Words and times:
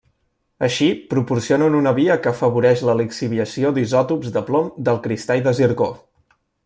Així, 0.67 0.85
proporcionen 1.09 1.75
una 1.79 1.93
via 1.99 2.15
que 2.23 2.31
afavoreix 2.31 2.81
la 2.89 2.95
lixiviació 3.01 3.73
d'isòtops 3.77 4.33
de 4.39 4.43
plom 4.49 4.73
del 4.89 4.99
cristall 5.05 5.45
de 5.51 5.55
zircó. 5.61 5.91